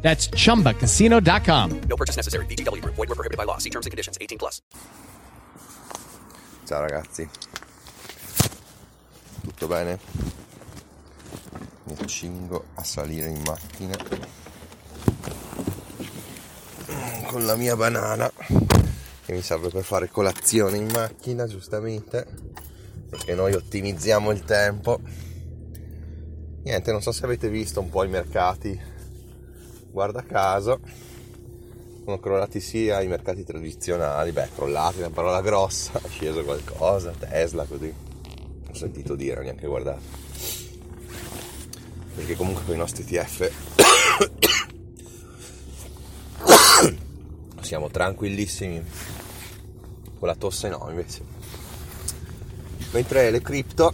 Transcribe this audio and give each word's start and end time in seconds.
That's 0.00 0.30
chumbacasino.com. 0.30 1.80
No 1.88 1.96
purchase 1.96 2.16
necessary. 2.16 2.46
BGW. 2.46 2.82
Void 2.82 2.96
were 2.96 3.14
prohibited 3.14 3.36
by 3.36 3.44
law. 3.44 3.58
See 3.58 3.70
terms 3.70 3.84
and 3.84 3.90
conditions. 3.90 4.16
18 4.20 4.38
plus. 4.38 4.62
Ciao 6.68 6.82
ragazzi, 6.82 7.26
tutto 9.42 9.66
bene? 9.66 9.98
Mi 11.84 11.94
accingo 11.98 12.66
a 12.74 12.84
salire 12.84 13.28
in 13.28 13.40
macchina 13.40 13.96
con 17.28 17.46
la 17.46 17.56
mia 17.56 17.74
banana 17.74 18.30
che 19.24 19.32
mi 19.32 19.40
serve 19.40 19.70
per 19.70 19.82
fare 19.82 20.10
colazione 20.10 20.76
in 20.76 20.90
macchina, 20.90 21.46
giustamente, 21.46 22.26
perché 23.08 23.34
noi 23.34 23.54
ottimizziamo 23.54 24.30
il 24.30 24.44
tempo. 24.44 25.00
Niente, 26.64 26.92
non 26.92 27.00
so 27.00 27.12
se 27.12 27.24
avete 27.24 27.48
visto 27.48 27.80
un 27.80 27.88
po' 27.88 28.04
i 28.04 28.08
mercati, 28.08 28.78
guarda 29.90 30.22
caso, 30.22 30.80
sono 32.04 32.18
crollati 32.20 32.60
sia 32.60 33.02
i 33.02 33.08
mercati 33.08 33.44
tradizionali, 33.44 34.32
beh, 34.32 34.48
crollati 34.54 34.96
è 34.98 35.00
una 35.00 35.10
parola 35.10 35.40
grossa, 35.42 36.00
è 36.02 36.08
sceso 36.08 36.42
qualcosa, 36.42 37.10
Tesla 37.10 37.64
così, 37.64 37.92
ho 38.68 38.74
sentito 38.74 39.14
dire, 39.14 39.42
neanche 39.42 39.66
guardato. 39.66 40.16
Perché 42.14 42.34
comunque 42.34 42.64
con 42.64 42.74
i 42.74 42.78
nostri 42.78 43.04
TF 43.04 43.50
siamo 47.60 47.90
tranquillissimi, 47.90 48.82
con 50.18 50.28
la 50.28 50.34
tosse 50.34 50.68
no 50.68 50.86
invece. 50.88 51.22
Mentre 52.92 53.30
le 53.30 53.42
cripto 53.42 53.92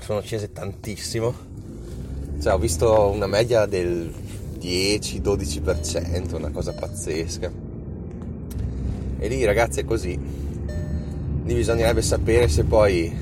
sono 0.00 0.20
scese 0.20 0.52
tantissimo, 0.52 1.34
cioè 2.42 2.52
ho 2.52 2.58
visto 2.58 3.08
una 3.08 3.26
media 3.26 3.64
del 3.66 4.21
10-12%, 4.62 6.36
una 6.36 6.50
cosa 6.50 6.72
pazzesca. 6.72 7.50
E 9.18 9.28
lì 9.28 9.44
ragazzi 9.44 9.80
è 9.80 9.84
così. 9.84 10.16
Lì 11.44 11.54
bisognerebbe 11.54 12.02
sapere 12.02 12.46
se 12.46 12.62
poi 12.62 13.12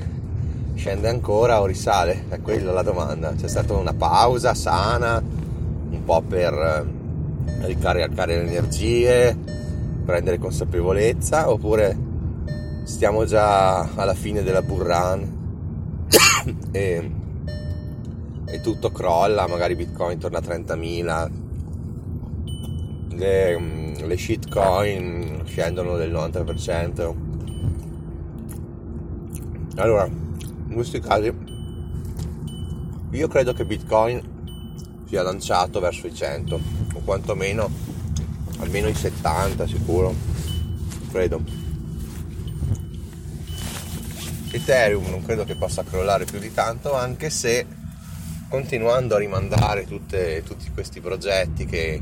scende 0.75 1.09
ancora 1.09 1.59
o 1.59 1.65
risale, 1.65 2.25
è 2.29 2.39
quella 2.41 2.71
la 2.71 2.83
domanda. 2.83 3.33
C'è 3.33 3.47
stata 3.47 3.73
una 3.73 3.93
pausa 3.93 4.53
sana, 4.53 5.19
un 5.19 6.03
po' 6.05 6.21
per 6.21 6.53
eh, 6.53 7.65
ricaricare 7.65 8.37
le 8.37 8.47
energie, 8.47 9.35
prendere 10.05 10.37
consapevolezza, 10.37 11.49
oppure 11.49 11.97
stiamo 12.83 13.25
già 13.25 13.79
alla 13.95 14.13
fine 14.13 14.43
della 14.43 14.61
burrun 14.61 15.39
e 16.71 17.11
e 18.51 18.59
tutto 18.59 18.91
crolla, 18.91 19.47
magari 19.47 19.75
Bitcoin 19.75 20.19
torna 20.19 20.39
a 20.39 20.41
30.000, 20.41 21.31
le, 23.11 23.57
mm, 23.57 23.93
le 24.03 24.17
shitcoin 24.17 25.43
scendono 25.45 25.95
del 25.95 26.11
90%. 26.11 27.15
Allora, 29.77 30.05
in 30.05 30.73
questi 30.73 30.99
casi 30.99 31.33
io 33.11 33.27
credo 33.27 33.53
che 33.53 33.65
Bitcoin 33.65 34.21
sia 35.07 35.23
lanciato 35.23 35.79
verso 35.79 36.07
i 36.07 36.13
100 36.13 36.59
o 36.93 37.01
quantomeno 37.03 37.69
almeno 38.59 38.87
i 38.87 38.93
70 38.93 39.65
sicuro, 39.65 40.13
credo. 41.09 41.41
Ethereum 44.51 45.09
non 45.09 45.23
credo 45.23 45.45
che 45.45 45.55
possa 45.55 45.83
crollare 45.83 46.25
più 46.25 46.37
di 46.37 46.53
tanto 46.53 46.93
anche 46.93 47.29
se 47.29 47.65
continuando 48.51 49.15
a 49.15 49.17
rimandare 49.17 49.85
tutte, 49.85 50.43
tutti 50.43 50.69
questi 50.73 50.99
progetti 50.99 51.65
che, 51.65 52.01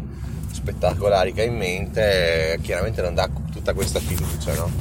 spettacolari 0.51 1.31
che 1.31 1.41
ha 1.41 1.45
in 1.45 1.55
mente, 1.55 2.57
chiaramente 2.63 3.03
non 3.03 3.13
dà 3.13 3.29
tutta 3.51 3.75
questa 3.75 3.99
fiducia, 3.99 4.55
no? 4.55 4.71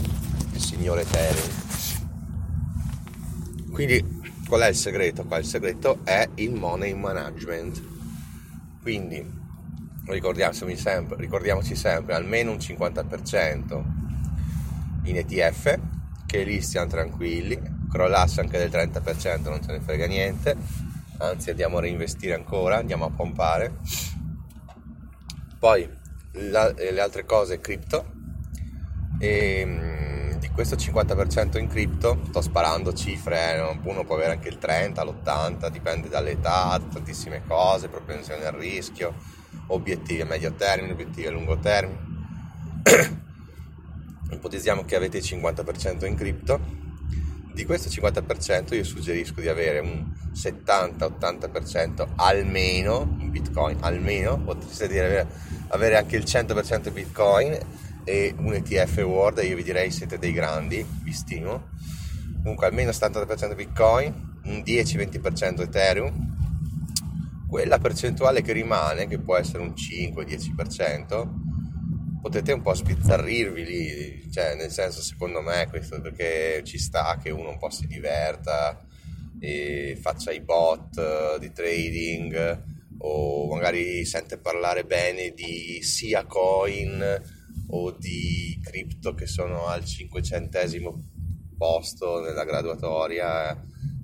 Il 0.54 0.60
signore 0.62 1.02
Ethereum. 1.02 1.48
Quindi 3.70 4.02
qual 4.48 4.62
è 4.62 4.68
il 4.68 4.76
segreto? 4.76 5.24
Qua 5.24 5.36
il 5.36 5.44
segreto 5.44 5.98
è 6.04 6.26
il 6.36 6.54
money 6.54 6.94
management. 6.94 7.82
Quindi 8.80 9.22
ricordiamoci 10.06 10.74
sempre, 10.74 11.18
ricordiamoci 11.18 11.76
sempre 11.76 12.14
almeno 12.14 12.52
un 12.52 12.56
50% 12.56 13.82
in 15.02 15.18
ETF, 15.18 15.78
che 16.24 16.44
lì 16.44 16.62
stiamo 16.62 16.88
tranquilli, 16.88 17.60
crollasse 17.90 18.40
anche 18.40 18.56
del 18.56 18.70
30% 18.70 19.42
non 19.42 19.62
ce 19.62 19.72
ne 19.72 19.80
frega 19.80 20.06
niente 20.06 20.87
anzi 21.18 21.50
andiamo 21.50 21.78
a 21.78 21.80
reinvestire 21.80 22.34
ancora, 22.34 22.76
andiamo 22.76 23.04
a 23.04 23.10
pompare. 23.10 23.78
Poi 25.58 25.88
la, 26.32 26.72
le 26.72 27.00
altre 27.00 27.24
cose 27.24 27.60
cripto 27.60 28.12
e 29.18 29.64
mm, 29.66 30.32
di 30.38 30.48
questo 30.50 30.76
50% 30.76 31.58
in 31.58 31.66
cripto 31.66 32.20
sto 32.28 32.40
sparando 32.40 32.92
cifre, 32.92 33.56
eh, 33.56 33.78
uno 33.82 34.04
può 34.04 34.14
avere 34.14 34.32
anche 34.32 34.48
il 34.48 34.58
30, 34.58 35.02
l'80, 35.04 35.68
dipende 35.68 36.08
dall'età, 36.08 36.80
tantissime 36.92 37.42
cose, 37.46 37.88
propensione 37.88 38.44
al 38.44 38.54
rischio, 38.54 39.14
obiettivi 39.68 40.20
a 40.20 40.26
medio 40.26 40.52
termine, 40.52 40.92
obiettivi 40.92 41.26
a 41.26 41.30
lungo 41.32 41.58
termine. 41.58 42.16
Ipotizziamo 44.30 44.84
che 44.84 44.94
avete 44.94 45.18
il 45.18 45.24
50% 45.24 46.06
in 46.06 46.14
cripto 46.14 46.86
di 47.58 47.64
questo 47.64 47.88
50% 47.88 48.76
io 48.76 48.84
suggerisco 48.84 49.40
di 49.40 49.48
avere 49.48 49.80
un 49.80 50.06
70-80% 50.32 52.06
almeno 52.14 53.16
in 53.18 53.32
bitcoin, 53.32 53.78
almeno 53.80 54.38
potreste 54.38 54.86
dire 54.86 55.26
avere 55.70 55.96
anche 55.96 56.14
il 56.14 56.22
100% 56.22 56.92
bitcoin 56.92 57.58
e 58.04 58.32
un 58.38 58.54
ETF 58.54 58.98
World 58.98 59.42
io 59.42 59.56
vi 59.56 59.64
direi 59.64 59.90
siete 59.90 60.20
dei 60.20 60.32
grandi, 60.32 60.86
vi 61.02 61.12
stimo. 61.12 61.70
Comunque 62.42 62.68
almeno 62.68 62.92
70% 62.92 63.56
bitcoin, 63.56 64.38
un 64.44 64.62
10-20% 64.64 65.62
Ethereum, 65.62 66.36
quella 67.48 67.80
percentuale 67.80 68.40
che 68.40 68.52
rimane, 68.52 69.08
che 69.08 69.18
può 69.18 69.34
essere 69.34 69.64
un 69.64 69.74
5-10%, 69.74 71.28
potete 72.28 72.52
un 72.52 72.60
po' 72.60 72.74
sbizzarrirvi 72.74 73.64
lì, 73.64 74.30
cioè 74.30 74.54
nel 74.54 74.70
senso 74.70 75.00
secondo 75.00 75.40
me 75.40 75.66
questo 75.70 75.98
perché 75.98 76.60
ci 76.62 76.76
sta 76.76 77.18
che 77.22 77.30
uno 77.30 77.48
un 77.48 77.58
po' 77.58 77.70
si 77.70 77.86
diverta 77.86 78.84
e 79.40 79.96
faccia 79.98 80.30
i 80.30 80.42
bot 80.42 81.38
di 81.38 81.50
trading 81.50 82.62
o 82.98 83.48
magari 83.48 84.04
sente 84.04 84.36
parlare 84.36 84.84
bene 84.84 85.32
di 85.32 85.82
sia 85.82 86.26
coin 86.26 87.02
o 87.70 87.90
di 87.92 88.60
cripto 88.62 89.14
che 89.14 89.26
sono 89.26 89.66
al 89.66 89.86
cinquecentesimo 89.86 91.04
posto 91.56 92.20
nella 92.20 92.44
graduatoria 92.44 93.58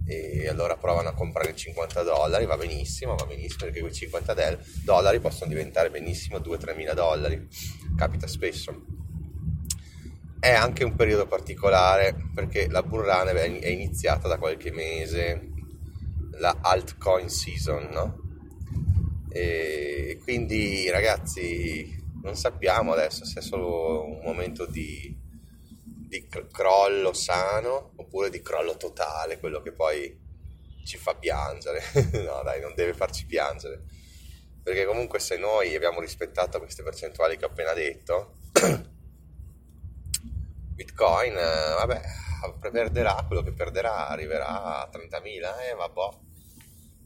e 0.07 0.49
allora 0.49 0.77
provano 0.77 1.09
a 1.09 1.15
comprare 1.15 1.57
50 1.57 2.03
dollari, 2.03 2.45
va 2.45 2.57
benissimo, 2.57 3.15
va 3.15 3.25
benissimo 3.25 3.65
perché 3.65 3.81
quei 3.81 3.93
50 3.93 4.59
dollari 4.85 5.19
possono 5.19 5.51
diventare 5.51 5.91
benissimo 5.91 6.39
2-3 6.39 6.77
mila 6.77 6.95
dollari, 6.95 7.49
capita 7.97 8.27
spesso. 8.27 8.85
È 10.39 10.51
anche 10.51 10.85
un 10.85 10.95
periodo 10.95 11.27
particolare 11.27 12.15
perché 12.35 12.69
la 12.69 12.83
bull 12.83 13.07
è 13.07 13.69
iniziata 13.69 14.29
da 14.29 14.37
qualche 14.37 14.71
mese, 14.71 15.53
la 16.33 16.59
altcoin 16.61 17.31
season, 17.31 17.89
no? 17.91 18.19
E 19.31 20.19
quindi 20.23 20.91
ragazzi 20.91 22.03
non 22.23 22.37
sappiamo 22.37 22.93
adesso 22.93 23.25
se 23.25 23.41
è 23.41 23.43
solo 23.43 24.05
un 24.05 24.21
momento 24.23 24.67
di 24.67 25.23
di 26.15 26.29
crollo 26.29 27.13
sano 27.13 27.93
oppure 28.15 28.31
di 28.31 28.41
crollo 28.43 28.77
totale, 28.77 29.41
quello 29.41 29.61
che 29.61 29.73
poi 29.73 30.17
ci 30.85 30.97
fa 30.97 31.17
piangere. 31.17 31.83
no, 32.25 32.43
dai, 32.45 32.61
non 32.61 32.73
deve 32.75 32.95
farci 32.95 33.27
piangere. 33.27 33.83
Perché 34.63 34.87
comunque 34.87 35.19
se 35.19 35.37
noi 35.37 35.75
abbiamo 35.75 36.01
rispettato 36.01 36.61
queste 36.61 36.85
percentuali 36.85 37.37
che 37.37 37.45
ho 37.45 37.49
appena 37.49 37.73
detto, 37.73 38.37
Bitcoin, 40.75 41.33
eh, 41.37 41.75
vabbè, 41.75 42.03
perderà 42.71 43.25
quello 43.27 43.43
che 43.43 43.53
perderà, 43.53 44.07
arriverà 44.07 44.47
a 44.83 44.89
30.000, 44.91 45.71
eh, 45.71 45.75
vabbè, 45.75 46.17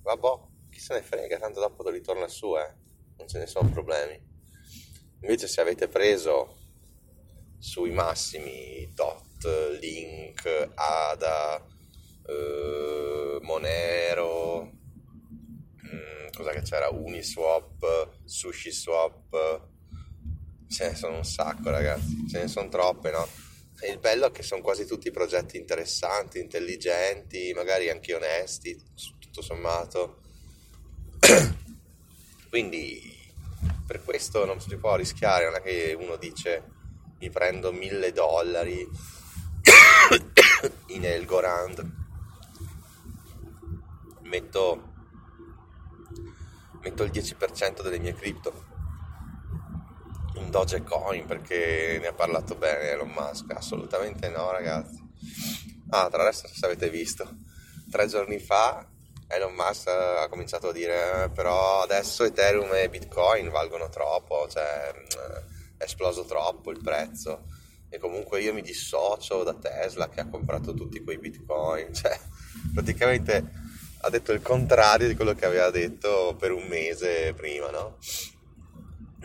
vabbè, 0.03 0.47
chi 0.71 0.79
se 0.79 0.93
ne 0.93 1.03
frega, 1.03 1.39
tanto 1.39 1.61
dopo 1.61 1.89
ritorna 1.89 2.29
su, 2.29 2.55
eh, 2.55 2.75
non 3.17 3.27
ce 3.27 3.39
ne 3.39 3.47
sono 3.47 3.71
problemi. 3.71 4.21
Invece 5.23 5.49
se 5.49 5.63
avete 5.63 5.89
preso 5.89 6.57
sui 7.59 7.91
massimi 7.91 8.93
DOT, 9.39 9.79
Link, 9.81 10.71
ADA, 10.75 11.65
eh, 12.27 13.39
Monero, 13.43 14.73
mm, 15.85 16.29
cosa 16.35 16.51
che 16.51 16.63
c'era, 16.63 16.89
Uniswap, 16.91 18.11
SushiSwap, 18.25 19.61
ce 20.69 20.89
ne 20.89 20.95
sono 20.95 21.17
un 21.17 21.25
sacco 21.25 21.71
ragazzi, 21.71 22.27
ce 22.29 22.41
ne 22.41 22.49
sono 22.49 22.69
troppe 22.69 23.11
no? 23.11 23.27
E 23.81 23.91
il 23.93 23.99
bello 23.99 24.27
è 24.27 24.31
che 24.33 24.43
sono 24.43 24.61
quasi 24.61 24.85
tutti 24.87 25.11
progetti 25.13 25.57
interessanti, 25.57 26.41
intelligenti, 26.41 27.53
magari 27.55 27.89
anche 27.89 28.13
onesti, 28.13 28.77
tutto 29.21 29.41
sommato. 29.41 30.23
Quindi 32.51 33.17
per 33.87 34.03
questo 34.03 34.45
non 34.45 34.61
si 34.61 34.77
può 34.77 34.97
rischiare, 34.97 35.45
non 35.45 35.55
è 35.55 35.63
che 35.63 35.97
uno 35.97 36.17
dice 36.17 36.77
mi 37.21 37.31
prendo 37.31 37.73
mille 37.73 38.13
dollari 38.13 38.87
in 40.89 41.05
Elgorand, 41.05 41.91
metto, 44.23 44.93
metto 46.81 47.03
il 47.05 47.11
10% 47.11 47.83
delle 47.83 47.99
mie 47.99 48.15
cripto. 48.15 48.67
In 50.35 50.51
Dogecoin 50.51 51.27
perché 51.27 51.99
ne 52.01 52.07
ha 52.07 52.13
parlato 52.13 52.55
bene 52.55 52.91
Elon 52.91 53.11
Musk, 53.11 53.53
assolutamente 53.53 54.29
no 54.29 54.51
ragazzi. 54.51 55.03
Ah, 55.91 56.09
tra 56.09 56.23
l'altro 56.23 56.49
se 56.49 56.65
avete 56.65 56.91
visto, 56.91 57.29
tre 57.91 58.07
giorni 58.07 58.39
fa 58.39 58.87
Elon 59.27 59.55
Musk 59.55 59.89
ha 59.89 60.29
cominciato 60.29 60.69
a 60.69 60.73
dire 60.73 61.25
eh, 61.25 61.29
però 61.31 61.83
adesso 61.83 62.25
Ethereum 62.25 62.73
e 62.75 62.89
Bitcoin 62.89 63.51
valgono 63.51 63.89
troppo, 63.89 64.49
cioè 64.49 64.93
mm, 64.95 65.77
è 65.77 65.85
esploso 65.85 66.25
troppo 66.25 66.71
il 66.71 66.81
prezzo 66.83 67.57
e 67.89 67.99
comunque 67.99 68.41
io 68.41 68.53
mi 68.53 68.63
dissocio 68.63 69.43
da 69.43 69.55
Tesla 69.55 70.09
che 70.09 70.21
ha 70.21 70.29
comprato 70.29 70.75
tutti 70.75 71.03
quei 71.03 71.19
Bitcoin, 71.19 71.93
cioè 71.95 72.19
praticamente 72.75 73.67
ha 74.01 74.11
detto 74.11 74.33
il 74.33 74.43
contrario 74.43 75.09
di 75.09 75.15
quello 75.15 75.35
che 75.35 75.47
aveva 75.47 75.71
detto 75.71 76.37
per 76.39 76.53
un 76.53 76.67
mese 76.67 77.33
prima, 77.35 77.71
no? 77.71 77.97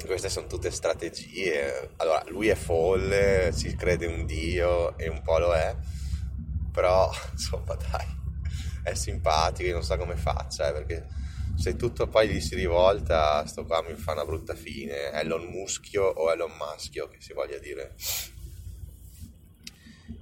Queste 0.06 0.30
sono 0.30 0.48
tutte 0.48 0.72
strategie. 0.72 1.92
Allora, 1.98 2.24
lui 2.30 2.48
è 2.48 2.56
folle, 2.56 3.52
si 3.54 3.76
crede 3.76 4.08
un 4.08 4.26
dio 4.26 4.98
e 4.98 5.08
un 5.08 5.22
po' 5.22 5.38
lo 5.38 5.54
è, 5.54 5.76
però 6.72 7.12
insomma 7.32 7.76
dai 7.76 8.22
è 8.84 8.94
simpatico, 8.96 9.70
io 9.70 9.76
non 9.76 9.84
so 9.84 9.96
come 9.98 10.16
faccia, 10.16 10.68
eh, 10.68 10.74
perché 10.74 11.08
se 11.56 11.76
tutto 11.76 12.08
poi 12.08 12.28
gli 12.28 12.42
si 12.42 12.56
rivolta, 12.56 13.46
sto 13.46 13.66
qua 13.66 13.82
mi 13.82 13.96
fa 13.96 14.12
una 14.12 14.26
brutta 14.26 14.56
fine, 14.56 15.12
Elon 15.12 15.46
Muschio 15.46 16.04
o 16.04 16.32
Elon 16.32 16.52
Maschio, 16.58 17.08
che 17.08 17.18
si 17.20 17.34
voglia 17.34 17.58
dire. 17.60 17.96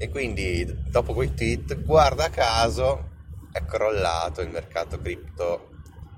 E 0.02 0.10
quindi 0.10 0.66
dopo 0.90 1.14
quei 1.14 1.32
tweet, 1.36 1.84
guarda 1.84 2.32
caso, 2.32 3.10
è 3.52 3.64
crollato 3.64 4.42
il 4.42 4.50
mercato 4.50 5.00
cripto 5.00 5.70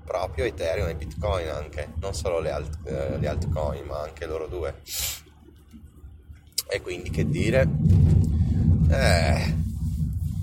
proprio 0.06 0.46
Ethereum 0.46 0.88
e 0.88 0.94
Bitcoin 0.94 1.48
anche, 1.48 1.92
non 2.00 2.14
solo 2.14 2.40
le, 2.40 2.50
alt, 2.50 2.78
eh, 2.86 3.18
le 3.18 3.28
altcoin, 3.28 3.84
ma 3.84 4.00
anche 4.00 4.24
loro 4.24 4.46
due. 4.46 4.80
E 6.66 6.80
quindi 6.80 7.10
che 7.10 7.28
dire? 7.28 7.68
Eh, 8.88 9.54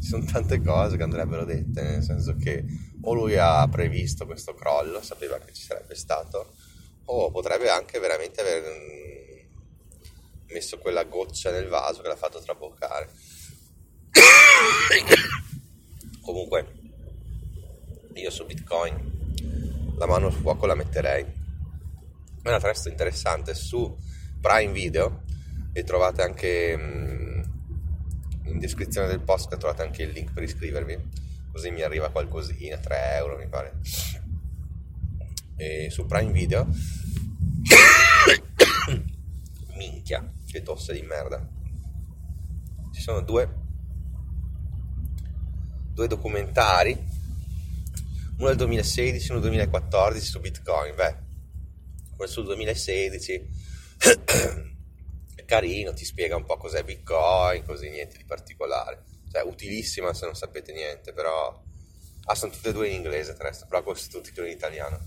ci 0.04 0.08
sono 0.08 0.24
tante 0.24 0.62
cose 0.62 0.96
che 0.96 1.04
andrebbero 1.04 1.44
dette, 1.44 1.82
nel 1.82 2.04
senso 2.04 2.36
che 2.36 2.64
o 3.02 3.14
lui 3.16 3.38
ha 3.38 3.68
previsto 3.68 4.28
questo 4.28 4.54
crollo, 4.54 5.02
sapeva 5.02 5.40
che 5.40 5.52
ci 5.52 5.64
sarebbe 5.64 5.96
stato, 5.96 6.54
o 7.06 7.32
potrebbe 7.32 7.72
anche 7.72 7.98
veramente 7.98 8.40
aver 8.42 8.62
mm, 8.62 9.21
messo 10.54 10.78
quella 10.78 11.04
goccia 11.04 11.52
nel 11.52 11.68
vaso 11.68 12.02
che 12.02 12.08
l'ha 12.08 12.16
fatto 12.16 12.42
traboccare. 12.42 13.10
Comunque, 16.22 16.80
io 18.14 18.30
su 18.30 18.46
Bitcoin 18.46 19.20
la 19.98 20.06
mano 20.06 20.30
sul 20.30 20.42
fuoco 20.42 20.66
la 20.66 20.76
metterei. 20.76 21.40
Un 22.44 22.52
altro 22.52 22.70
resto 22.70 22.90
interessante 22.90 23.54
su 23.54 23.96
Prime 24.40 24.72
Video 24.72 25.24
e 25.74 25.84
trovate 25.84 26.24
anche 26.24 26.78
mm, 26.78 27.42
in 28.46 28.60
descrizione 28.60 29.08
del 29.08 29.22
post 29.22 29.56
trovate 29.58 29.84
anche 29.84 30.04
il 30.04 30.12
link 30.12 30.34
per 30.34 30.44
iscrivervi, 30.44 30.98
così 31.52 31.72
mi 31.72 31.82
arriva 31.82 32.10
qualcosina, 32.10 32.78
3 32.78 33.16
euro 33.16 33.38
mi 33.38 33.48
pare. 33.48 33.80
E 35.56 35.90
su 35.90 36.06
Prime 36.06 36.32
Video, 36.32 36.68
minchia, 40.02 40.34
che 40.48 40.64
tosse 40.64 40.94
di 40.94 41.02
merda. 41.04 41.48
Ci 42.92 43.02
sono 43.02 43.22
due, 43.22 43.50
due 45.94 46.08
documentari, 46.08 46.92
uno 48.38 48.48
del 48.48 48.58
2016 48.58 49.28
e 49.28 49.32
uno 49.32 49.40
del 49.40 49.50
2014 49.52 50.26
su 50.26 50.40
Bitcoin, 50.40 50.96
beh, 50.96 51.16
quello 52.16 52.32
sul 52.32 52.46
2016 52.46 53.48
carino, 55.46 55.94
ti 55.94 56.06
spiega 56.06 56.36
un 56.36 56.46
po' 56.46 56.58
cos'è 56.58 56.84
Bitcoin, 56.84 57.64
così 57.64 57.90
niente 57.90 58.18
di 58.18 58.26
particolare. 58.26 59.04
Cioè, 59.32 59.44
utilissima 59.44 60.14
se 60.14 60.26
non 60.26 60.36
sapete 60.36 60.74
niente, 60.74 61.14
però... 61.14 61.70
Ah, 62.26 62.36
sono 62.36 62.52
tutte 62.52 62.70
e 62.70 62.74
due 62.74 62.88
in 62.88 62.96
inglese, 62.96 63.34
tra 63.34 63.50
l'altro, 63.50 63.68
però 63.68 63.84
questi 63.84 64.10
tutti 64.10 64.32
in 64.36 64.52
italiano. 64.52 65.02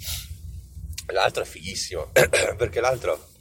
L'altro 1.12 1.42
è 1.42 1.46
fighissimo, 1.46 2.10
perché 2.56 2.80
l'altro 2.80 3.33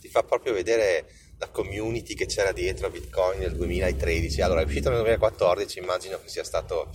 ti 0.00 0.08
fa 0.08 0.22
proprio 0.22 0.52
vedere 0.52 1.06
la 1.38 1.48
community 1.48 2.14
che 2.14 2.26
c'era 2.26 2.52
dietro 2.52 2.86
a 2.86 2.90
Bitcoin 2.90 3.38
nel 3.38 3.54
2013. 3.54 4.40
Allora, 4.42 4.60
è 4.60 4.64
uscito 4.64 4.88
nel 4.88 4.98
2014, 4.98 5.78
immagino 5.78 6.20
che 6.20 6.28
sia 6.28 6.44
stato, 6.44 6.90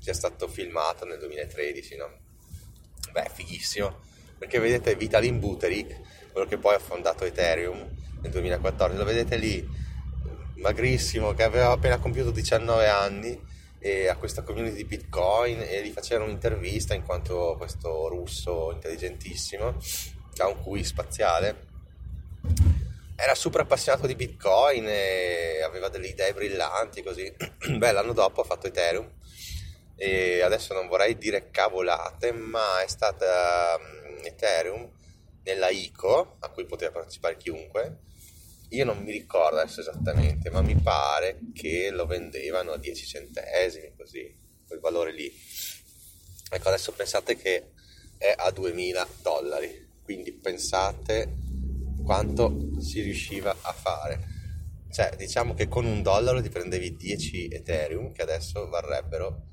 sia 0.00 0.14
stato 0.14 0.48
filmato 0.48 1.04
nel 1.04 1.18
2013, 1.18 1.96
no? 1.96 2.10
Beh, 3.12 3.30
fighissimo, 3.32 4.00
perché 4.38 4.58
vedete 4.58 4.94
Vitalin 4.96 5.38
Buterik, 5.38 6.30
quello 6.32 6.46
che 6.46 6.58
poi 6.58 6.74
ha 6.74 6.78
fondato 6.78 7.24
Ethereum, 7.24 7.88
nel 8.22 8.30
2014, 8.30 8.98
lo 8.98 9.04
vedete 9.04 9.36
lì, 9.36 9.66
magrissimo, 10.56 11.34
che 11.34 11.42
aveva 11.42 11.70
appena 11.70 11.98
compiuto 11.98 12.30
19 12.30 12.88
anni 12.88 13.52
e 13.78 14.08
a 14.08 14.16
questa 14.16 14.42
community 14.42 14.76
di 14.76 14.84
Bitcoin 14.84 15.60
e 15.60 15.86
gli 15.86 15.92
facevano 15.92 16.24
un'intervista 16.24 16.94
in 16.94 17.02
quanto 17.02 17.54
questo 17.58 18.08
russo 18.08 18.72
intelligentissimo, 18.72 19.76
ha 20.38 20.48
un 20.48 20.62
QI 20.62 20.82
spaziale, 20.82 21.72
era 23.16 23.34
super 23.34 23.62
appassionato 23.62 24.06
di 24.06 24.14
Bitcoin 24.16 24.86
e 24.88 25.62
aveva 25.62 25.88
delle 25.88 26.08
idee 26.08 26.34
brillanti 26.34 27.02
così. 27.02 27.32
Beh, 27.78 27.92
l'anno 27.92 28.12
dopo 28.12 28.40
ha 28.40 28.44
fatto 28.44 28.66
Ethereum 28.66 29.10
e 29.96 30.42
adesso 30.42 30.74
non 30.74 30.88
vorrei 30.88 31.16
dire 31.16 31.50
cavolate, 31.50 32.32
ma 32.32 32.82
è 32.82 32.88
stata 32.88 33.78
um, 33.78 34.24
Ethereum 34.24 34.90
nella 35.44 35.68
ICO, 35.68 36.36
a 36.40 36.48
cui 36.48 36.66
poteva 36.66 36.92
partecipare 36.92 37.36
chiunque, 37.36 37.98
io 38.70 38.84
non 38.84 38.98
mi 38.98 39.12
ricordo 39.12 39.58
adesso 39.58 39.80
esattamente, 39.80 40.50
ma 40.50 40.62
mi 40.62 40.74
pare 40.74 41.38
che 41.54 41.90
lo 41.90 42.06
vendevano 42.06 42.72
a 42.72 42.78
10 42.78 43.06
centesimi, 43.06 43.92
così, 43.96 44.34
quel 44.66 44.80
valore 44.80 45.12
lì. 45.12 45.32
Ecco, 46.50 46.68
adesso 46.68 46.92
pensate 46.92 47.36
che 47.36 47.70
è 48.18 48.34
a 48.36 48.50
2000 48.50 49.06
dollari, 49.22 49.90
quindi 50.02 50.32
pensate 50.32 51.43
quanto 52.04 52.80
si 52.80 53.00
riusciva 53.00 53.50
a 53.50 53.72
fare. 53.72 54.32
Cioè, 54.90 55.14
diciamo 55.16 55.54
che 55.54 55.66
con 55.66 55.84
un 55.86 56.02
dollaro 56.02 56.40
ti 56.40 56.50
prendevi 56.50 56.94
10 56.94 57.48
Ethereum, 57.48 58.12
che 58.12 58.22
adesso 58.22 58.68
varrebbero 58.68 59.46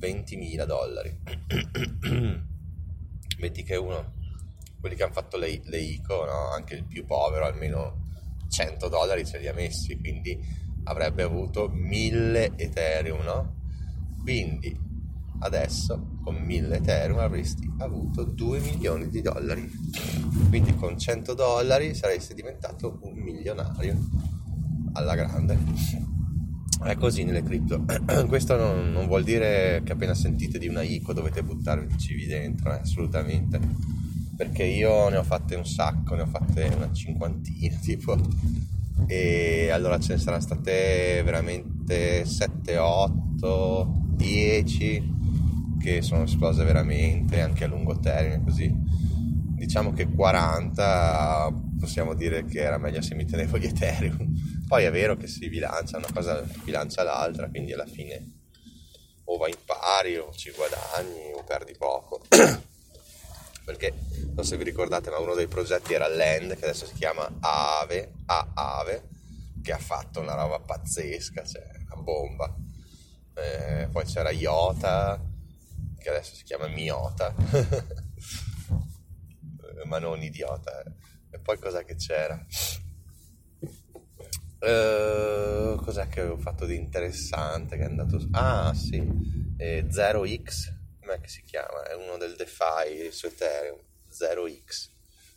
20.000 0.00 0.64
dollari. 0.64 1.16
Metti 3.38 3.62
che 3.62 3.76
uno, 3.76 4.14
quelli 4.80 4.96
che 4.96 5.04
hanno 5.04 5.12
fatto 5.12 5.36
le, 5.36 5.60
le 5.64 5.78
ICO, 5.78 6.24
no? 6.24 6.50
anche 6.50 6.74
il 6.74 6.84
più 6.84 7.04
povero, 7.04 7.44
almeno 7.44 8.08
100 8.48 8.88
dollari 8.88 9.24
ce 9.24 9.38
li 9.38 9.46
ha 9.46 9.54
messi, 9.54 9.96
quindi 9.98 10.38
avrebbe 10.84 11.22
avuto 11.22 11.68
1000 11.68 12.52
Ethereum, 12.56 13.22
no? 13.22 13.62
Quindi 14.22 14.76
adesso 15.40 16.18
con 16.22 16.36
1000 16.36 16.76
Ethereum 16.76 17.18
avresti 17.18 17.70
avuto 17.78 18.24
2 18.24 18.60
milioni 18.60 19.08
di 19.08 19.20
dollari. 19.20 19.70
Quindi 20.48 20.74
con 20.74 20.98
100 20.98 21.34
dollari 21.34 21.94
saresti 21.94 22.34
diventato 22.34 22.98
un 23.02 23.14
milionario 23.14 23.98
alla 24.92 25.14
grande. 25.14 25.58
È 26.82 26.96
così 26.96 27.24
nelle 27.24 27.42
cripto. 27.42 27.84
Questo 28.28 28.56
non, 28.56 28.92
non, 28.92 29.06
vuol 29.06 29.24
dire 29.24 29.82
che 29.84 29.92
appena 29.92 30.14
sentite 30.14 30.58
di 30.58 30.68
una 30.68 30.82
ICO 30.82 31.12
dovete 31.12 31.42
buttarvi 31.42 32.26
dentro, 32.26 32.72
eh, 32.72 32.80
assolutamente 32.80 33.92
perché 34.36 34.64
io 34.64 35.08
ne 35.08 35.16
ho 35.16 35.22
fatte 35.22 35.54
un 35.54 35.64
sacco, 35.64 36.14
ne 36.14 36.22
ho 36.22 36.26
fatte 36.26 36.70
una 36.74 36.92
cinquantina 36.92 37.76
tipo 37.80 38.16
e 39.06 39.70
allora 39.70 39.98
ce 39.98 40.14
ne 40.14 40.18
saranno 40.18 40.42
state 40.42 41.22
veramente 41.24 42.24
7, 42.24 42.78
8, 42.78 43.92
10 44.16 45.12
che 45.84 46.00
sono 46.00 46.22
esplose 46.22 46.64
veramente 46.64 47.42
anche 47.42 47.64
a 47.64 47.66
lungo 47.66 48.00
termine 48.00 48.42
così 48.42 48.72
diciamo 49.54 49.92
che 49.92 50.08
40 50.08 51.52
possiamo 51.78 52.14
dire 52.14 52.46
che 52.46 52.60
era 52.60 52.78
meglio 52.78 53.02
se 53.02 53.14
mi 53.14 53.26
tenevo 53.26 53.58
gli 53.58 53.66
Ethereum. 53.66 54.64
Poi 54.66 54.84
è 54.84 54.90
vero 54.90 55.16
che 55.16 55.26
si 55.26 55.48
bilancia, 55.50 55.98
una 55.98 56.10
cosa 56.12 56.42
bilancia 56.62 57.02
l'altra, 57.02 57.50
quindi 57.50 57.74
alla 57.74 57.86
fine 57.86 58.40
o 59.24 59.36
vai 59.36 59.50
in 59.50 59.58
pari 59.64 60.16
o 60.16 60.32
ci 60.32 60.50
guadagni 60.52 61.32
o 61.34 61.44
perdi 61.44 61.74
poco. 61.76 62.22
Perché 63.64 63.92
non 64.34 64.36
so 64.36 64.42
se 64.42 64.56
vi 64.56 64.64
ricordate, 64.64 65.10
ma 65.10 65.18
uno 65.18 65.34
dei 65.34 65.48
progetti 65.48 65.92
era 65.92 66.08
Land, 66.08 66.56
che 66.56 66.64
adesso 66.64 66.86
si 66.86 66.94
chiama 66.94 67.30
Ave, 67.40 68.12
a 68.26 68.52
Ave, 68.54 69.08
che 69.62 69.72
ha 69.72 69.78
fatto 69.78 70.20
una 70.20 70.34
roba 70.34 70.60
pazzesca, 70.60 71.44
cioè 71.44 71.62
una 71.90 72.02
bomba. 72.02 72.54
Eh, 73.34 73.88
poi 73.90 74.04
c'era 74.04 74.30
Iota, 74.30 75.20
che 76.04 76.10
adesso 76.10 76.34
si 76.34 76.44
chiama 76.44 76.68
Miota, 76.68 77.34
ma 79.86 79.98
non 79.98 80.22
idiota. 80.22 80.82
Eh. 80.82 80.92
E 81.30 81.38
poi 81.38 81.58
cos'è 81.58 81.82
che 81.86 81.96
c'era? 81.96 82.38
Uh, 84.60 85.76
cos'è 85.82 86.08
che 86.08 86.20
avevo 86.20 86.36
fatto 86.36 86.66
di 86.66 86.76
interessante 86.76 87.78
che 87.78 87.84
è 87.84 87.86
andato? 87.86 88.20
Ah 88.32 88.74
sì, 88.74 89.02
eh, 89.56 89.86
0x, 89.88 90.74
com'è 91.00 91.18
che 91.20 91.28
si 91.28 91.42
chiama? 91.42 91.84
È 91.84 91.94
uno 91.94 92.18
del 92.18 92.36
DeFi 92.36 93.10
su 93.10 93.24
Ethereum, 93.24 93.78
0x, 94.10 94.90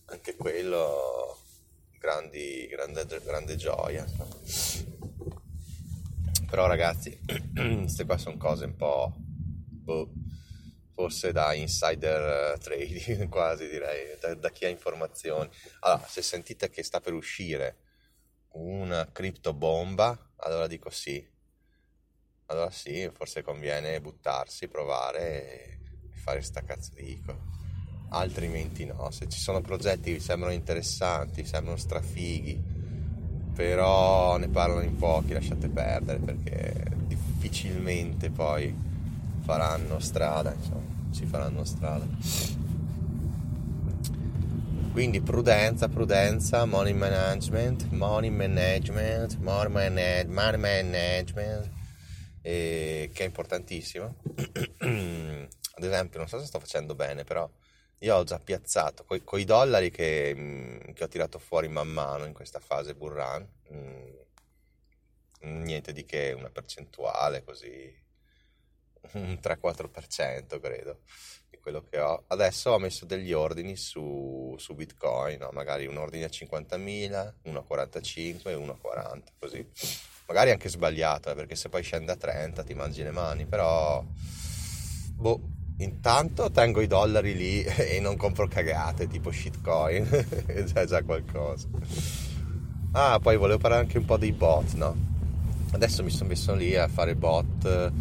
anche 0.08 0.36
quello 0.36 1.40
grandi, 1.98 2.68
grande, 2.70 3.06
grande 3.24 3.56
gioia. 3.56 4.06
Però 6.50 6.68
ragazzi, 6.68 7.18
queste 7.56 8.06
qua 8.06 8.18
sono 8.18 8.36
cose 8.36 8.66
un 8.66 8.76
po'... 8.76 9.16
Boh, 9.18 10.12
forse 10.98 11.32
da 11.32 11.54
insider 11.54 12.56
eh, 12.56 12.58
trading 12.58 13.30
quasi 13.30 13.70
direi, 13.70 14.18
da, 14.20 14.34
da 14.34 14.50
chi 14.50 14.66
ha 14.66 14.70
informazioni. 14.70 15.48
Allora, 15.82 16.04
se 16.08 16.24
sentite 16.24 16.72
che 16.72 16.82
sta 16.82 17.00
per 17.00 17.14
uscire 17.14 17.76
una 18.54 19.08
cripto 19.12 19.54
bomba, 19.54 20.34
allora 20.38 20.66
dico 20.66 20.90
sì. 20.90 21.24
Allora 22.48 22.72
sì, 22.72 23.08
forse 23.14 23.44
conviene 23.44 24.02
buttarsi, 24.02 24.68
provare 24.68 25.78
e 26.10 26.10
fare 26.14 26.42
sta 26.42 26.64
cazzo 26.64 26.90
di 26.96 27.12
ICO. 27.12 27.38
Altrimenti 28.10 28.84
no, 28.86 29.12
se 29.12 29.30
ci 29.30 29.38
sono 29.38 29.62
progetti 29.62 30.10
che 30.10 30.14
vi 30.14 30.20
sembrano 30.20 30.56
interessanti, 30.56 31.46
sembrano 31.46 31.78
strafighi, 31.78 32.60
però 33.54 34.38
ne 34.38 34.48
parlano 34.48 34.82
in 34.82 34.96
pochi, 34.96 35.34
lasciate 35.34 35.68
perdere 35.68 36.18
perché 36.18 36.74
difficilmente 37.06 38.32
poi 38.32 38.87
faranno 39.48 40.00
strada, 40.00 40.52
insomma, 40.52 41.10
si 41.12 41.26
faranno 41.26 41.64
strada. 41.64 42.06
Quindi 44.92 45.22
prudenza, 45.22 45.88
prudenza, 45.88 46.66
money 46.66 46.92
management, 46.92 47.90
money 47.92 48.30
management, 48.30 49.38
money, 49.38 49.72
manage, 49.72 50.28
money 50.28 50.60
management, 50.60 51.70
eh, 52.42 53.10
che 53.14 53.24
è 53.24 53.26
importantissimo. 53.26 54.16
Ad 54.84 55.84
esempio, 55.84 56.20
non 56.20 56.28
so 56.28 56.40
se 56.42 56.46
sto 56.46 56.60
facendo 56.60 56.94
bene, 56.94 57.24
però 57.24 57.50
io 58.00 58.16
ho 58.16 58.24
già 58.26 58.40
piazzato 58.40 59.06
con 59.06 59.40
i 59.40 59.46
dollari 59.46 59.92
che, 59.92 60.34
mm, 60.36 60.92
che, 60.94 61.06
ho 61.06 61.08
tirato 61.08 61.40
fuori 61.40 61.70
man 61.70 61.88
mano 61.88 62.26
in 62.26 62.34
questa 62.34 62.60
fase 62.60 62.96
burran, 62.96 63.48
mh, 63.70 63.78
mm, 65.46 65.62
niente 65.62 65.94
di 65.94 66.04
che, 66.04 66.34
una 66.38 66.50
percentuale 66.50 67.46
così, 67.46 68.06
un 69.14 69.38
3-4% 69.42 70.60
credo 70.60 71.00
quello 71.68 71.84
che 71.90 72.00
ho. 72.00 72.24
Adesso 72.28 72.72
ho 72.72 72.80
messo 72.80 73.06
degli 73.06 73.34
ordini 73.34 73.76
su, 73.76 74.56
su 74.58 74.74
Bitcoin, 74.74 75.40
no? 75.40 75.50
magari 75.52 75.86
un 75.86 75.98
ordine 75.98 76.24
a 76.24 76.30
50.000, 76.30 77.34
uno 77.44 77.60
a 77.60 77.64
45 77.64 78.52
e 78.52 78.54
uno 78.54 78.72
a 78.72 78.78
40, 78.78 79.34
così. 79.38 79.68
Magari 80.28 80.52
anche 80.52 80.70
sbagliato, 80.70 81.30
eh, 81.30 81.36
perché 81.36 81.58
se 81.58 81.68
poi 81.68 81.84
scende 81.84 82.14
a 82.14 82.16
30 82.16 82.64
ti 82.64 82.74
mangi 82.74 83.04
le 83.04 83.12
mani, 83.12 83.46
però... 83.46 84.02
Boh, 85.16 85.42
intanto 85.80 86.52
tengo 86.52 86.80
i 86.80 86.88
dollari 86.88 87.36
lì 87.36 87.62
e 87.68 88.00
non 88.00 88.16
compro 88.16 88.48
cagate 88.48 89.08
tipo 89.08 89.30
shitcoin, 89.30 90.08
è 90.48 90.64
già, 90.64 90.86
già 90.86 91.04
qualcosa. 91.04 91.68
Ah, 92.94 93.20
poi 93.20 93.36
volevo 93.36 93.60
parlare 93.60 93.82
anche 93.82 93.98
un 93.98 94.06
po' 94.06 94.16
dei 94.16 94.32
bot, 94.32 94.74
no? 94.76 94.96
Adesso 95.72 96.02
mi 96.02 96.12
sono 96.12 96.30
messo 96.30 96.56
lì 96.56 96.78
a 96.78 96.88
fare 96.88 97.14
bot 97.14 97.92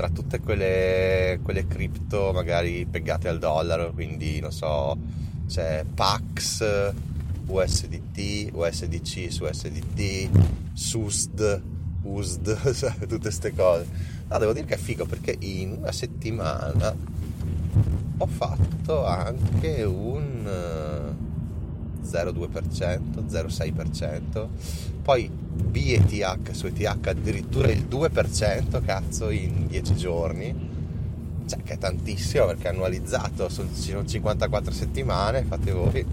tra 0.00 0.08
tutte 0.08 0.40
quelle, 0.40 1.40
quelle 1.42 1.66
cripto 1.66 2.32
magari 2.32 2.86
pegate 2.86 3.28
al 3.28 3.38
dollaro, 3.38 3.92
quindi 3.92 4.40
non 4.40 4.50
so, 4.50 4.96
c'è 5.46 5.84
Pax, 5.94 6.94
USDT, 7.44 8.48
USDC 8.50 9.30
su 9.30 9.44
USDT, 9.44 10.30
SUSD, 10.72 11.62
USD, 12.04 12.96
tutte 13.00 13.18
queste 13.18 13.54
cose. 13.54 13.86
No, 14.26 14.38
devo 14.38 14.54
dire 14.54 14.64
che 14.64 14.76
è 14.76 14.78
figo 14.78 15.04
perché 15.04 15.36
in 15.38 15.76
una 15.80 15.92
settimana 15.92 16.96
ho 18.16 18.26
fatto 18.26 19.04
anche 19.04 19.82
un 19.82 21.09
0,2%, 22.02 23.24
0,6%, 23.28 24.48
poi 25.02 25.28
B 25.28 25.76
e 25.76 26.04
TH 26.04 26.52
su 26.52 26.66
ETH 26.66 27.06
addirittura 27.06 27.70
il 27.70 27.86
2% 27.88 28.84
cazzo 28.84 29.30
in 29.30 29.66
10 29.68 29.96
giorni, 29.96 30.68
cioè 31.46 31.62
che 31.62 31.74
è 31.74 31.78
tantissimo 31.78 32.46
perché 32.46 32.68
annualizzato 32.68 33.48
sono 33.48 33.68
54 34.06 34.72
settimane, 34.72 35.42
fate 35.42 35.72
voi, 35.72 36.04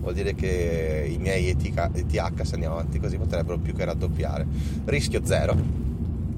vuol 0.00 0.14
dire 0.14 0.34
che 0.34 1.08
i 1.10 1.18
miei 1.18 1.48
ETH, 1.48 2.42
se 2.42 2.54
andiamo 2.54 2.76
avanti 2.76 2.98
così 2.98 3.16
potrebbero 3.16 3.58
più 3.58 3.74
che 3.74 3.84
raddoppiare. 3.84 4.46
Rischio 4.84 5.20
zero, 5.24 5.56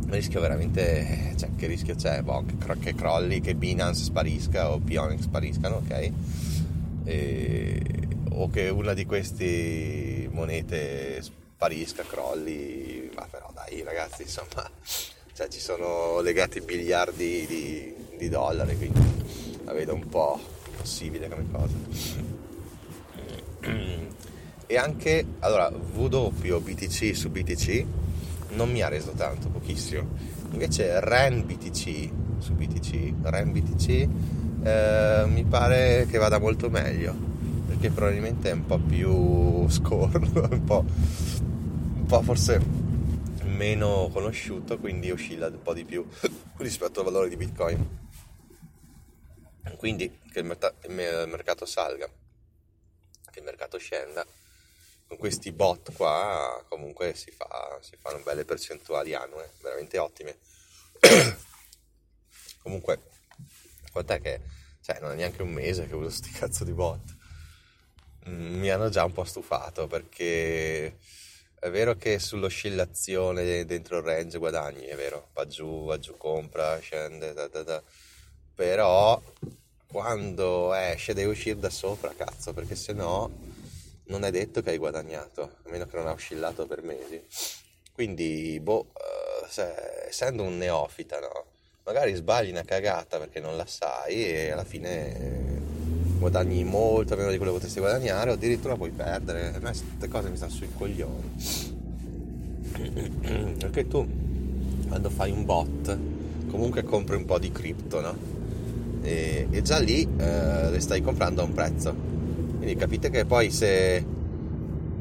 rischio 0.09 0.41
veramente, 0.41 1.35
cioè 1.37 1.51
che 1.57 1.67
rischio 1.67 1.95
c'è? 1.95 2.23
Boh, 2.23 2.45
che, 2.45 2.79
che 2.79 2.95
crolli, 2.95 3.41
che 3.41 3.55
Binance 3.55 4.05
sparisca 4.05 4.73
o 4.73 4.79
Bionic 4.79 5.23
spariscano, 5.23 5.77
ok? 5.77 6.11
E 7.05 7.83
o 8.41 8.49
che 8.49 8.71
una 8.71 8.95
di 8.95 9.05
queste 9.05 10.27
monete 10.31 11.21
sparisca, 11.21 12.05
crolli, 12.05 13.11
ma 13.15 13.27
però 13.31 13.51
dai 13.53 13.83
ragazzi, 13.83 14.23
insomma, 14.23 14.69
cioè, 15.35 15.49
ci 15.49 15.61
sono 15.61 16.21
legati 16.21 16.61
miliardi 16.61 17.45
di, 17.47 17.95
di 18.17 18.29
dollari, 18.31 18.79
quindi 18.79 19.01
la 19.65 19.73
vedo 19.75 19.93
un 19.95 20.09
po' 20.09 20.41
possibile 20.75 21.29
come 21.29 21.47
cosa. 21.53 21.75
E 24.67 24.77
anche, 24.77 25.25
allora, 25.41 25.69
W 25.69 26.59
BTC 26.61 27.15
su 27.15 27.29
BTC 27.29 27.85
non 28.53 28.71
mi 28.71 28.81
ha 28.81 28.89
reso 28.89 29.11
tanto, 29.11 29.49
pochissimo. 29.49 30.07
Invece 30.53 30.99
REN 31.01 31.45
BTC 31.45 32.11
su 32.39 32.55
BTC, 32.55 33.13
REN 33.23 33.53
BTC 33.53 34.09
eh, 34.63 35.25
mi 35.27 35.45
pare 35.45 36.07
che 36.09 36.17
vada 36.17 36.39
molto 36.39 36.71
meglio 36.71 37.30
che 37.81 37.91
probabilmente 37.91 38.51
è 38.51 38.53
un 38.53 38.67
po' 38.67 38.79
più 38.79 39.67
scorno, 39.71 40.49
un 40.53 40.65
po', 40.65 40.85
un 40.85 42.05
po' 42.07 42.23
forse 42.23 42.61
meno 43.45 44.11
conosciuto, 44.13 44.79
quindi 44.79 45.11
oscilla 45.11 45.47
un 45.47 45.63
po' 45.63 45.73
di 45.73 45.87
più 45.87 46.07
rispetto 46.59 47.01
al 47.01 47.07
valore 47.07 47.31
di 47.31 47.37
Bitcoin. 47.37 47.99
Quindi 49.79 50.21
che 50.31 50.41
il, 50.41 50.45
merta- 50.45 50.75
il 50.85 50.93
mercato 50.93 51.65
salga, 51.65 52.07
che 53.31 53.39
il 53.39 53.45
mercato 53.47 53.79
scenda, 53.79 54.27
con 55.07 55.17
questi 55.17 55.51
bot 55.51 55.95
qua 55.95 56.63
comunque 56.69 57.15
si, 57.15 57.31
fa, 57.31 57.79
si 57.81 57.97
fanno 57.99 58.21
belle 58.23 58.45
percentuali 58.45 59.15
annue, 59.15 59.53
veramente 59.63 59.97
ottime. 59.97 60.37
comunque, 62.61 63.01
quant'è 63.91 64.21
che... 64.21 64.59
Cioè, 64.83 64.99
non 65.01 65.13
è 65.13 65.15
neanche 65.15 65.43
un 65.43 65.51
mese 65.51 65.87
che 65.87 65.95
uso 65.95 66.11
sti 66.11 66.31
cazzo 66.31 66.65
di 66.65 66.73
bot 66.73 67.19
mi 68.27 68.71
hanno 68.71 68.89
già 68.89 69.05
un 69.05 69.13
po' 69.13 69.25
stufato 69.25 69.87
perché 69.87 70.97
è 71.59 71.71
vero 71.71 71.97
che 71.97 72.19
sull'oscillazione 72.19 73.65
dentro 73.67 73.99
il 73.99 74.05
range 74.05 74.39
guadagni, 74.39 74.85
è 74.85 74.97
vero, 74.97 75.29
va 75.35 75.47
giù, 75.47 75.85
va 75.85 75.99
giù, 75.99 76.17
compra, 76.17 76.79
scende, 76.79 77.33
da, 77.35 77.49
da, 77.49 77.63
da. 77.63 77.83
però 78.55 79.21
quando 79.87 80.73
esce 80.73 81.13
devi 81.15 81.31
uscire 81.31 81.59
da 81.59 81.69
sopra, 81.69 82.15
cazzo, 82.17 82.53
perché 82.53 82.75
se 82.77 82.93
no 82.93 83.31
non 84.05 84.25
è 84.25 84.31
detto 84.31 84.63
che 84.63 84.71
hai 84.71 84.79
guadagnato, 84.79 85.43
a 85.65 85.71
meno 85.71 85.87
che 85.87 85.97
non 85.97 86.07
ha 86.07 86.13
oscillato 86.13 86.67
per 86.67 86.83
mesi. 86.83 87.23
Quindi, 87.93 88.59
boh, 88.61 88.87
uh, 88.93 89.47
se, 89.49 90.07
essendo 90.09 90.43
un 90.43 90.57
neofita, 90.57 91.21
no? 91.21 91.47
Magari 91.85 92.15
sbagli 92.15 92.51
una 92.51 92.65
cagata 92.65 93.19
perché 93.19 93.41
non 93.41 93.57
la 93.57 93.67
sai 93.67 94.25
e 94.25 94.51
alla 94.51 94.65
fine 94.65 95.50
guadagni 96.21 96.63
molto 96.63 97.17
meno 97.17 97.31
di 97.31 97.37
quello 97.37 97.53
che 97.53 97.59
potresti 97.59 97.81
guadagnare 97.81 98.31
o 98.31 98.35
addirittura 98.35 98.77
puoi 98.77 98.91
perdere. 98.91 99.49
A 99.49 99.53
me 99.55 99.71
queste 99.71 100.09
cose 100.09 100.29
mi 100.29 100.37
stanno 100.37 100.53
sui 100.53 100.69
coglioni. 100.77 101.33
Perché 103.59 103.89
tu 103.89 104.07
quando 104.87 105.11
fai 105.11 105.33
un 105.33 105.45
bot 105.45 105.99
comunque 106.49 106.85
compri 106.85 107.17
un 107.17 107.25
po' 107.25 107.39
di 107.39 107.51
cripto, 107.51 108.01
no? 108.01 108.17
E, 109.03 109.49
e 109.51 109.63
già 109.63 109.79
lì 109.79 110.03
eh, 110.03 110.71
le 110.71 110.81
stai 110.81 111.01
comprando 111.03 111.43
a 111.43 111.45
un 111.45 111.53
prezzo. 111.53 111.95
Quindi 112.59 112.77
capite 112.77 113.11
che 113.11 113.25
poi 113.25 113.51
se 113.51 114.05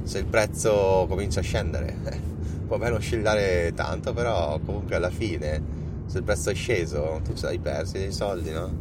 se 0.10 0.18
il 0.18 0.26
prezzo 0.26 1.06
comincia 1.08 1.40
a 1.42 1.44
scendere. 1.44 1.96
Può 2.68 2.80
bene 2.80 2.96
oscillare 2.96 3.74
tanto, 3.76 4.12
però 4.14 4.60
comunque 4.60 4.96
alla 4.96 5.12
fine, 5.12 5.62
se 6.08 6.18
il 6.18 6.24
prezzo 6.24 6.50
è 6.50 6.56
sceso, 6.56 7.22
tu 7.24 7.34
ce 7.36 7.46
l'hai 7.46 7.60
persi 7.60 8.00
dei 8.00 8.12
soldi, 8.12 8.52
no? 8.52 8.72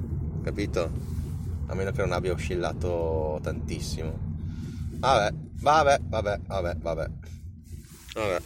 Capito? 0.42 0.90
A 1.68 1.74
meno 1.74 1.90
che 1.92 2.00
non 2.00 2.12
abbia 2.12 2.32
oscillato 2.32 3.38
tantissimo. 3.42 4.18
Vabbè, 4.98 5.30
vabbè, 5.60 5.98
vabbè, 6.02 6.38
vabbè, 6.46 6.74
vabbè. 6.76 7.06
Vabbè. 8.14 8.42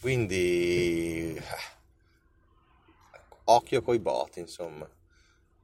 Quindi 0.00 1.34
eh, 1.36 1.42
occhio 3.44 3.82
coi 3.82 3.98
bot, 3.98 4.38
insomma. 4.38 4.88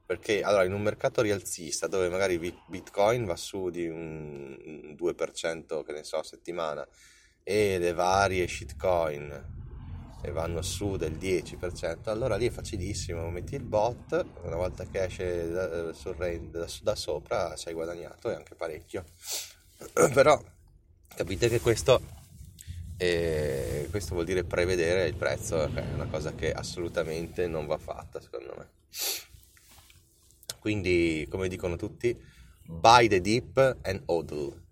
Perché 0.05 0.41
allora 0.41 0.63
in 0.63 0.73
un 0.73 0.81
mercato 0.81 1.21
rialzista 1.21 1.87
dove 1.87 2.09
magari 2.09 2.37
Bi- 2.37 2.61
Bitcoin 2.67 3.25
va 3.25 3.35
su 3.35 3.69
di 3.69 3.87
un 3.87 4.95
2%, 4.95 5.83
che 5.83 5.91
ne 5.91 6.03
so, 6.03 6.17
a 6.17 6.23
settimana 6.23 6.87
e 7.43 7.77
le 7.79 7.93
varie 7.93 8.47
shitcoin 8.47 9.66
e 10.21 10.31
vanno 10.31 10.61
su 10.61 10.97
del 10.97 11.13
10%, 11.13 12.09
allora 12.09 12.37
lì 12.37 12.47
è 12.47 12.51
facilissimo, 12.51 13.29
metti 13.29 13.55
il 13.55 13.63
bot, 13.63 14.25
una 14.43 14.55
volta 14.55 14.85
che 14.85 15.03
esce 15.03 15.49
da, 15.49 15.93
sul 15.93 16.15
range, 16.15 16.57
da, 16.57 16.67
da 16.81 16.95
sopra 16.95 17.53
hai 17.53 17.73
guadagnato 17.73 18.31
e 18.31 18.35
anche 18.35 18.55
parecchio. 18.55 19.05
Però 19.93 20.41
capite 21.07 21.49
che 21.49 21.59
questo, 21.59 22.01
eh, 22.97 23.87
questo 23.89 24.15
vuol 24.15 24.25
dire 24.25 24.43
prevedere 24.43 25.07
il 25.07 25.15
prezzo, 25.15 25.63
è 25.63 25.93
una 25.93 26.07
cosa 26.07 26.33
che 26.33 26.51
assolutamente 26.51 27.47
non 27.47 27.67
va 27.67 27.77
fatta 27.77 28.19
secondo 28.19 28.55
me. 28.57 28.69
Quindi, 30.59 31.27
come 31.29 31.47
dicono 31.47 31.75
tutti, 31.75 32.19
buy 32.65 33.07
the 33.07 33.21
dip 33.21 33.77
and 33.83 34.01
hodl. 34.05 34.65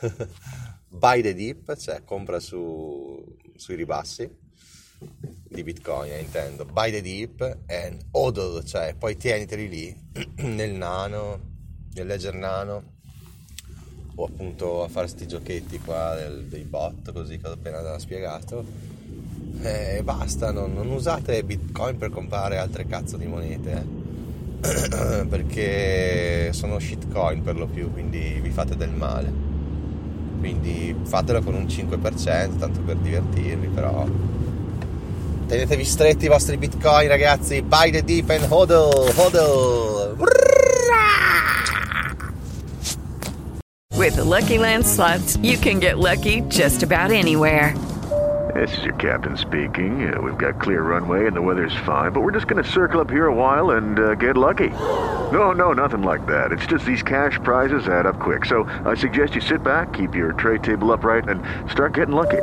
buy 0.88 1.22
the 1.22 1.34
dip, 1.34 1.76
cioè 1.76 2.02
compra 2.04 2.40
su, 2.40 3.36
sui 3.54 3.76
ribassi 3.76 4.46
di 5.48 5.62
Bitcoin, 5.62 6.12
eh, 6.12 6.20
intendo. 6.20 6.64
Buy 6.64 6.90
the 6.90 7.00
dip 7.00 7.58
and 7.66 7.98
hodl, 8.12 8.62
cioè 8.64 8.94
poi 8.98 9.16
tieniteli 9.16 9.68
lì 9.68 9.96
nel 10.46 10.72
nano, 10.72 11.40
nel 11.94 12.06
ledger 12.06 12.34
nano 12.34 12.96
o 14.14 14.24
appunto 14.24 14.82
a 14.82 14.88
fare 14.88 15.06
sti 15.06 15.28
giochetti 15.28 15.78
qua 15.78 16.14
del- 16.16 16.46
dei 16.46 16.64
bot 16.64 17.12
così 17.12 17.38
che 17.38 17.46
ho 17.46 17.52
appena 17.52 17.98
spiegato 17.98 18.64
e 19.60 20.00
basta, 20.02 20.52
non, 20.52 20.72
non 20.72 20.90
usate 20.90 21.42
Bitcoin 21.44 21.96
per 21.96 22.10
comprare 22.10 22.58
altre 22.58 22.86
cazzo 22.86 23.16
di 23.16 23.26
monete 23.26 23.72
eh. 23.72 24.06
perché 25.28 26.52
sono 26.52 26.78
shitcoin 26.78 27.42
per 27.42 27.56
lo 27.56 27.66
più, 27.66 27.92
quindi 27.92 28.38
vi 28.40 28.50
fate 28.50 28.76
del 28.76 28.90
male. 28.90 29.46
Quindi 30.38 30.94
fatelo 31.02 31.40
con 31.42 31.54
un 31.54 31.64
5%, 31.64 32.56
tanto 32.58 32.80
per 32.80 32.96
divertirvi, 32.96 33.68
però 33.68 34.06
tenetevi 35.48 35.84
stretti 35.84 36.26
i 36.26 36.28
vostri 36.28 36.56
bitcoin 36.56 37.08
ragazzi, 37.08 37.62
buy 37.62 37.90
the 37.90 38.02
deep 38.02 38.30
and 38.30 38.44
hodl, 38.44 39.08
hodl. 39.16 40.16
With 43.96 44.16
the 44.16 44.24
Lucky 44.24 44.58
Land 44.58 44.86
slots, 44.86 45.36
you 45.42 45.58
can 45.58 45.80
get 45.80 45.98
lucky 45.98 46.42
just 46.48 46.82
about 46.82 47.10
anywhere. 47.10 47.74
This 48.54 48.76
is 48.78 48.84
your 48.84 48.94
captain 48.94 49.36
speaking. 49.36 50.12
Uh, 50.12 50.20
we've 50.20 50.38
got 50.38 50.60
clear 50.60 50.82
runway 50.82 51.26
and 51.26 51.36
the 51.36 51.42
weather's 51.42 51.76
fine, 51.84 52.12
but 52.12 52.22
we're 52.22 52.32
just 52.32 52.46
going 52.46 52.62
to 52.62 52.70
circle 52.70 53.00
up 53.00 53.10
here 53.10 53.26
a 53.26 53.34
while 53.34 53.72
and 53.72 53.98
uh, 53.98 54.14
get 54.14 54.36
lucky. 54.36 54.70
No, 55.32 55.52
no, 55.52 55.72
nothing 55.72 56.02
like 56.02 56.26
that. 56.26 56.52
It's 56.52 56.66
just 56.66 56.84
these 56.84 57.02
cash 57.02 57.38
prizes 57.42 57.88
add 57.88 58.06
up 58.06 58.18
quick. 58.18 58.44
So 58.44 58.64
I 58.86 58.94
suggest 58.94 59.34
you 59.34 59.40
sit 59.40 59.62
back, 59.62 59.92
keep 59.92 60.14
your 60.14 60.32
tray 60.32 60.58
table 60.58 60.92
upright, 60.92 61.28
and 61.28 61.42
start 61.70 61.94
getting 61.94 62.14
lucky. 62.14 62.42